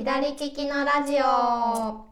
[0.00, 2.06] 左利きのラジオ。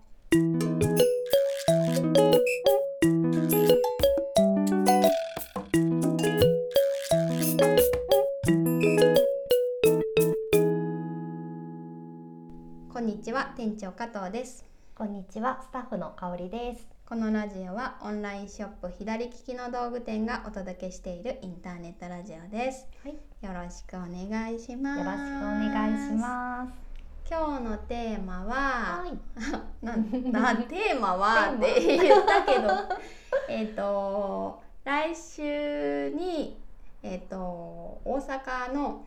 [12.92, 14.66] こんにちは店長加藤です。
[14.94, 16.86] こんにちは、スタッフの香りです。
[17.08, 22.86] このラジオはオンラインショップ左利きの道具店がお届けしているインターネットラジオです。
[23.02, 23.18] はい、よ
[23.54, 24.98] よろしくお願いします。
[25.02, 26.87] ろしくお願いします。
[27.30, 29.18] 今日のテーマは、はい、
[29.84, 32.68] なんなテーマはって言ったけど
[33.48, 36.58] えっと来週に
[37.02, 39.04] えっ、と大阪の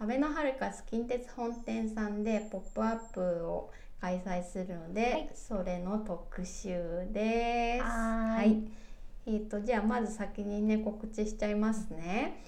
[0.00, 7.84] アベノハルカス近鉄本店さんでポップアップを開催するので、はいそれの特集です。
[7.84, 8.72] はーい
[9.26, 12.42] えっ、とじゃあまず先にね告知しちゃいますね。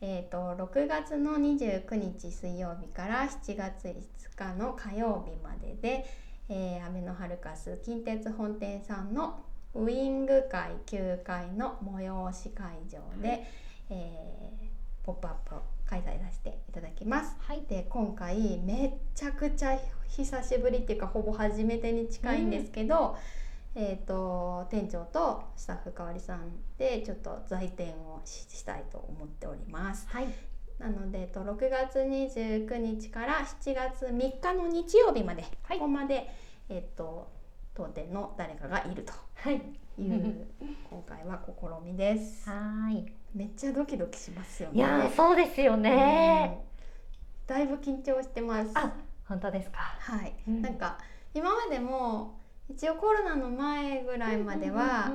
[0.00, 3.94] えー、と6月の29日水曜日から7月5
[4.36, 6.06] 日の火曜日までで、
[6.48, 13.46] えー、アベノハルカス近鉄本店さんのウィング会9階の催し会場で、
[13.90, 14.70] えー
[15.02, 17.34] ポップアップを開催させていただきます。
[17.40, 19.78] はい、で今回めっちゃくちゃ
[20.08, 23.16] 久しぶりっていうかほぼ初めてに近いんですけど、
[23.74, 30.06] えー、と店長とスタッフかわりさんでちょっと在店をししたいと思っております。
[30.08, 30.26] はい、
[30.78, 36.28] なので、えっと、6月29日から7月3日の日曜日まで、はいここまで、
[36.68, 37.30] えっと、
[37.74, 40.46] 当店の誰かがいるとはい、いう
[40.90, 42.50] 今回は試みです。
[42.50, 43.06] はい。
[43.34, 44.76] めっちゃドキドキしますよね。
[44.76, 46.60] いやー、そうですよね。
[46.64, 46.70] うん
[47.50, 48.70] だいぶ緊張してます。
[48.74, 48.92] あ、
[49.26, 49.78] 本当ですか。
[49.78, 50.98] はい、うんなんか
[51.34, 52.39] 今までも
[52.70, 55.12] 一応コロナの前ぐらいまでは、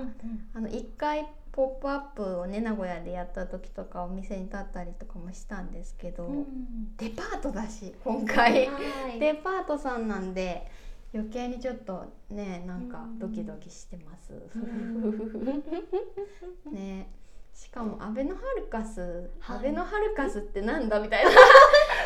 [0.53, 6.95] あの1回「ポップアップをね名古屋でやった時とかお店に立ったりとかもしたんですけど、うん。
[6.97, 8.67] デパートだし今回。
[8.67, 8.79] は
[9.15, 9.19] い。
[9.19, 10.69] デパートさんなんで
[11.13, 13.19] 余計にちょっとねなんかうん。
[13.19, 14.33] ドキドキしてます。
[14.53, 15.63] うん。
[16.75, 17.09] ね。
[17.53, 19.57] しかもアベノハルカス、はい。
[19.59, 21.31] アベノハルカスってなんだみたいな。
[21.31, 21.33] い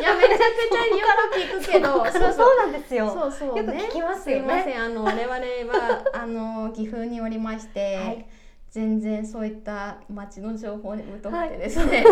[0.02, 3.10] やめちゃくちゃよく聞くけどそうそうなんですよ。
[3.12, 5.36] そうそうよく聞きますよねすいませんあの我々
[5.74, 8.26] はあの岐阜におりまして、はい
[8.72, 12.04] 全然そういった町の情報に疎くてですね。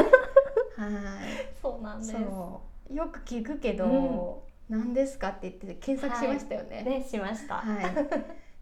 [0.75, 1.53] はい。
[1.61, 2.11] そうなんです。
[2.13, 6.83] そうよく聞くけど、何ですかって言って検索しましたよね。
[6.83, 7.55] ね、しました。
[7.55, 7.81] は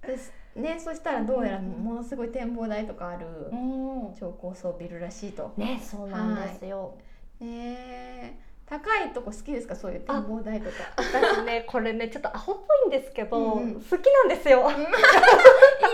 [0.03, 0.07] い。
[0.07, 4.13] ですねそしたらどうやらものすごい展望台とかあるうん。
[4.13, 5.53] 超高層ビルらしいと。
[5.57, 6.95] ね、そうなんですよ。
[7.39, 9.75] ねえ高いとこ好きですか？
[9.75, 10.75] そういう展望台とか。
[10.97, 14.69] 私ね、これね、ちょっとアホっぽいんですけど、うんうん好きなんですよ。
[14.71, 14.77] いい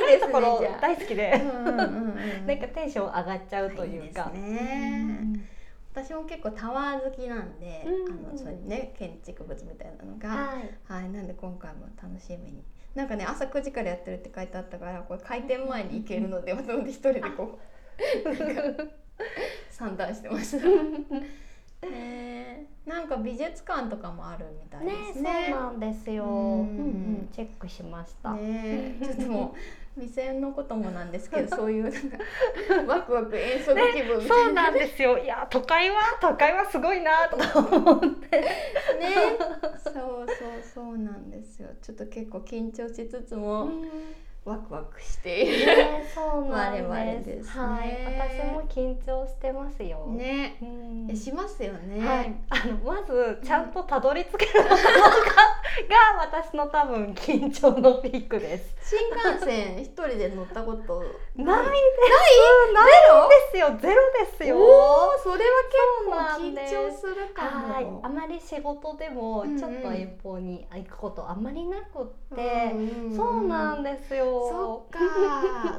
[0.07, 0.77] ですね。
[0.81, 1.31] 大好きで。
[1.43, 1.79] うんうんうんう
[2.43, 4.29] んなんかテンション上がっちゃうというか。
[4.33, 5.17] ね
[5.93, 10.77] 私も結構タワー好きなんで、うんあのそういうね建築物みたいなのが、はい。
[11.01, 12.63] はい、なんで今回も楽しみに
[12.95, 17.59] なんかね朝9時からやってるって書いてあったからこれ開店前に行けるので私で一人でこ
[18.25, 18.83] うなんか
[19.69, 20.65] 散談してました。
[21.83, 25.47] ねえなんか美術館とかもあるみたいねですね。
[25.49, 26.25] そうなんですよ。
[26.25, 26.83] ううんんう
[27.23, 28.33] ん、チェックしました。
[28.33, 35.17] ねえ ちょっともう店のこともなんですけど そういうなんかワクワク遠足気分みたいな、そうなんですよ。
[35.17, 38.39] いや、都会は、都会はすごいなとか思って。
[38.39, 38.47] ね、
[39.83, 40.27] そうそう
[40.73, 41.69] そうなんですよ。
[41.81, 43.69] ちょっと結構緊張しつつも
[44.43, 45.65] ワクワクしている。
[45.67, 46.83] ね、そうなんです。
[46.89, 47.89] 我々ですねはい、
[48.29, 50.07] 私も緊張してますよ。
[50.07, 52.05] ね、うんえしますよね。
[52.05, 54.81] はい、あのまずちゃんとたどり着けるのかが
[56.19, 58.75] 私の多分緊張のピークです。
[58.83, 61.05] 新幹線一人で乗ったことない？
[61.05, 61.43] です。
[61.45, 62.73] ない？
[62.73, 63.77] ないですよ。
[63.79, 64.57] ゼロですよ。
[64.57, 65.51] おお、それは
[66.41, 67.73] 結構緊張するかも。
[67.73, 74.30] はい、あまり仕事でもちょっと遠方に行くことあんまりなくって、んんんそうなんですよ。
[74.31, 74.99] そっか、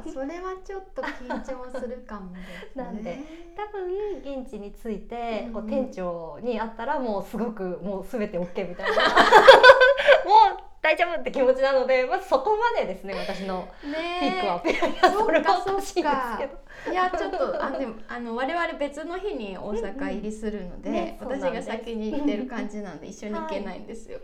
[0.13, 2.39] それはちょっと緊張するかもね。
[2.75, 3.17] なんで
[3.55, 9.03] 多分現地に着いて、こう店長に会ったらもうすごくもうすべて OK みたいな。
[10.25, 10.62] もう
[10.93, 15.81] 大丈夫って気持ちなのでまずそこまでですね私のピークは、ねいやいやそっかそれはおか。
[15.81, 16.63] しいんですけど。
[16.91, 20.95] いやちょっとあでもあの我々別の日に大阪入りするので、うん。
[20.95, 24.19] うんねそう私が先に行ってる感じなんで一緒に行けないんですよ。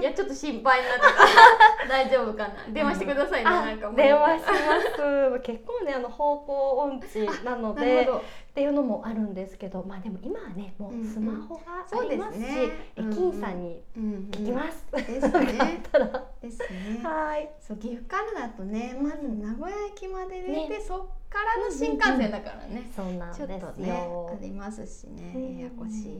[0.00, 1.88] い、やちょっと心配になってた。
[1.88, 2.54] 大丈夫かな？
[2.72, 4.52] 電話してくださいね、あなんか電話しま
[5.36, 5.40] す。
[5.42, 8.08] 結構ねあの方向音痴なので
[8.56, 11.62] っていうのもあるんですけどまあでも今はねもうスマホが
[11.92, 12.42] ありますし、
[12.96, 13.36] うんうんそうですね。
[13.36, 14.28] 駅員さんにうんうん。
[14.30, 16.24] 聞きます、ですだねったら。
[16.40, 17.00] ですね。
[17.04, 17.50] はい。
[17.60, 20.80] そう岐阜からだとねまず名古屋駅まで出て、ね。
[20.80, 26.18] そっからの新幹線だからね、そうなんちょっとですねよありますしねうんややこしい。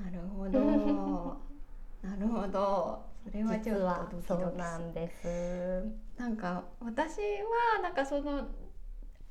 [0.00, 0.60] なるほど。
[2.08, 3.02] なるほど。
[3.28, 5.26] それはちょっとドキそうドキすなんです。
[5.26, 8.46] るなんか私はなんかその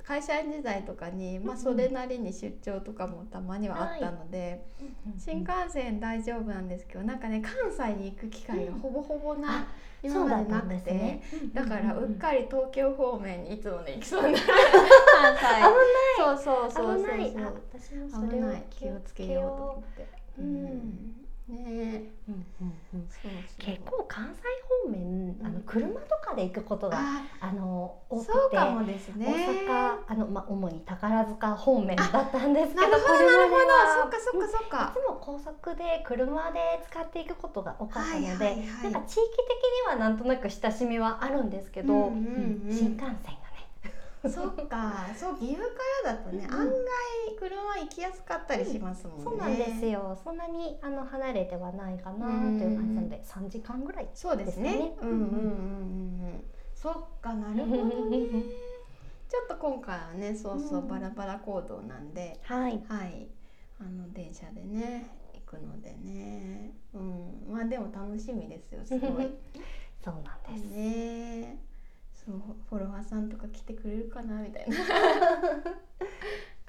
[0.07, 1.61] 会社員時代とかに、まあ、うん。
[1.61, 4.63] それなりに出張とかもたまにはあったので、
[5.17, 9.67] 新幹線大丈夫なんですけどなんかね関西に行く機会がほぼほぼな、
[10.03, 11.23] うだまでなくて、ね。
[11.53, 14.45] だからうっかり東京方面にいつもね行きそうにな る
[15.39, 16.17] 関西。
[16.17, 17.31] そうそうそうそう危ない。
[18.09, 20.07] それ気をつけようと思って。
[20.37, 21.15] ううんん
[21.47, 21.57] ね。
[21.57, 23.07] えうんうんうん。
[23.09, 23.41] そうそう。
[23.59, 24.41] 結構関西
[24.85, 29.25] 方面あのうん車とかで行くことがああの多くてそうかもですね。
[29.27, 33.15] 大阪あのまあ主に宝塚方面だったんですけどなるほど
[34.01, 34.93] そっかそっかそっか。
[34.95, 36.59] いつも高速で車で
[36.89, 38.91] 使っていくことが多かったので、はいはいはい。
[38.91, 39.37] なんか地域的
[39.85, 42.75] にはなんとなく親しみはあるんですけど、うんうんうん。
[42.75, 43.44] 新幹線がね
[44.29, 45.07] そっか。
[45.15, 45.73] そう岐阜か
[46.03, 46.75] らだとね、うん案外
[47.39, 50.17] 車行きやすかったりしますもんね、そうなんですよ。
[50.23, 54.95] そんなにあの離れてはないかなという感じなので3時間ぐらいそうですね。
[55.01, 55.37] うんうんうんうんう
[56.37, 56.43] ん。
[56.73, 58.17] そっかなるほどね。
[59.27, 60.87] ちょっと今回はねそうそう、うん。
[60.87, 62.81] バラバラ行動なんではい。
[62.87, 63.27] はい。
[63.79, 66.71] あの電車でね行くのでね。
[66.93, 67.47] うん。
[67.49, 69.29] まあでも楽しみですよすごい。
[70.03, 71.57] そうなんです、ね
[72.25, 74.77] そうフォロワーさんとか来てくれるかなみたいな。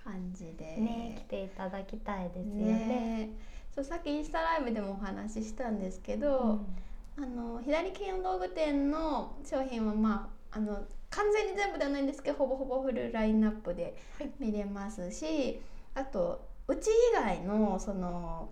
[0.05, 0.77] 感じで。
[0.77, 2.73] ね来ていただきたいですよね。
[2.73, 3.31] ね。
[3.75, 6.61] そうさっきインスタライブでもお話ししたんですけど、
[7.17, 14.31] あの左利きの道具店の商品はまああの完全に全部ではないんですけどほぼほぼフルラインナップではい。
[14.39, 15.61] 見れますし、
[15.95, 18.51] あとうち以外のその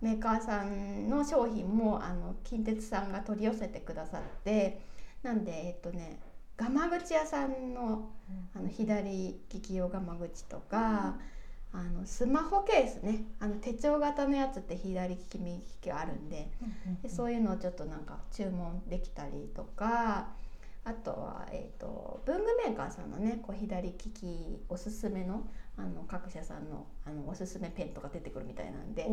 [0.00, 4.80] メーカーさんの商品もあの近鉄さんが取り寄せてくださって
[5.22, 6.18] なんでえっとね
[6.56, 8.10] ガマ口屋さんの
[8.54, 11.16] あの左利き用ガマ口とか、
[11.72, 13.24] あのスマホケースね。
[13.40, 16.50] あの手帳型のやつって左利き右利きあるんで
[17.02, 20.28] でそういうのをちょっとなんか注文できたりとか
[20.84, 25.46] あとは、えー、と文具メーカーさんのねこう左利きおすすめの
[25.78, 29.06] あの各社さんのあのおすすめペンとか出てくるみたいなんで、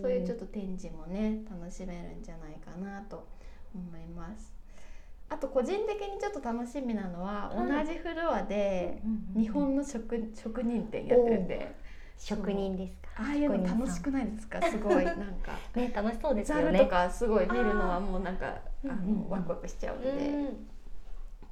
[0.00, 3.26] そういうちょっとと展示もね楽しめるんじゃないかなと
[3.74, 4.52] 思います。
[5.34, 7.84] あと個人的にちょっと楽しみなのは、はい。
[7.86, 9.02] 同じフロアで
[9.36, 11.74] 日本の職職人店やってるんで、
[12.16, 13.24] 職人ですか？
[13.24, 14.62] ああいうの楽しくないですか？
[14.62, 15.52] すごいなんか。
[15.74, 16.78] ね楽しそうですザよね。
[16.78, 19.20] ルとかすごい見るのはもうなんかあうんうんうん。
[19.24, 20.10] のワクワクしちゃうので。
[20.10, 20.68] うん。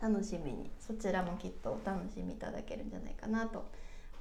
[0.01, 0.71] 楽しみに。
[0.79, 3.65] そちらもきっとお楽しみいただけるんじゃないかなと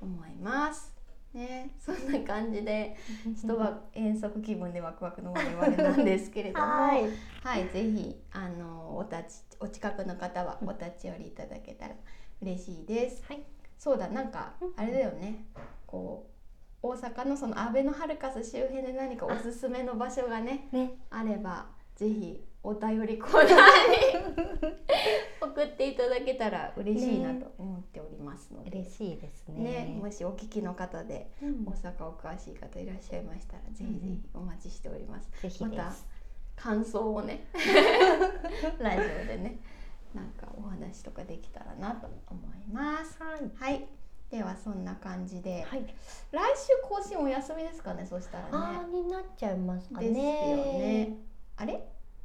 [0.01, 0.91] 思います。
[1.33, 2.95] ね、そんな感じで
[3.35, 6.91] 人は遠足気分でワクワクの我々なんですけれども、は
[7.41, 11.95] はいい、ぜひあのお立ちお近くの方はお立ち寄りいただけたら
[12.41, 13.23] 嬉しいです。
[13.27, 13.43] はい。
[13.77, 14.73] そうだなんかうん。
[14.75, 15.45] あれだよね、
[15.87, 16.27] こ
[16.83, 20.95] う大阪のそのアベノハルカス周辺で何かおすすめの場所がねね。
[21.09, 21.67] あれば
[22.01, 23.53] ぜひお便りコーナーに
[25.39, 29.85] 送っていただけたら嬉しいなと思っておりますので、嬉しいですね。
[29.85, 31.63] ねもしお聞きの方でうん。
[31.63, 35.29] 大阪お詳しい方いらっしゃいましたら、ぜひぜひお待ちしております。
[35.43, 36.07] ぜひでまたす
[36.55, 37.45] 感想をね
[38.79, 39.59] ラジオでね
[40.15, 43.21] なんかお話とかできたらなと思います。
[43.21, 43.51] はい。
[43.53, 43.87] はい。
[44.31, 45.85] ではそんな感じで、はい。
[46.31, 48.49] 来週更新お休みですかねそしたらね。
[48.53, 50.07] あーになっちゃいますかね。
[50.09, 51.30] ですよね。
[51.61, 51.83] あれ？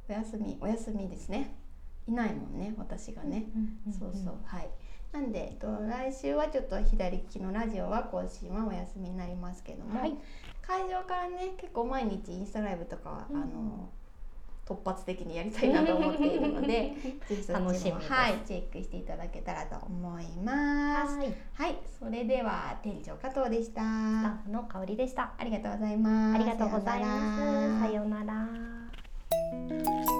[0.09, 1.53] お休みお休みですね。
[2.07, 3.39] いないもんね私がね。
[3.55, 4.69] んんんそうそうはい。
[5.11, 10.13] なんで、えっと、来週はちょっと左利きのラジオは更新はお休みになりますけども、はい
[10.61, 13.89] 会場からね結構毎日インスタライブとかは、うんあの
[14.67, 16.91] 突発的にやりたいなと思っているので
[17.47, 21.15] 楽しみはい、チェックしていただけたらと思います。
[21.17, 23.79] はいはい、それでは店長加藤でした。
[23.81, 26.35] スタッフの香りでしたありがとうございます。
[26.35, 28.76] ありがとうございますさようなら
[29.69, 30.16] Thank you.